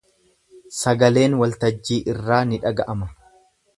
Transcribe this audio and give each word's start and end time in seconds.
Sagaleen 0.77 1.35
waltajjii 1.41 1.99
irraa 2.15 2.41
ni 2.53 2.63
dhaga’ama. 2.65 3.11